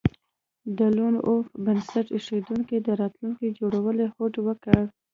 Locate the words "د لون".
0.77-1.13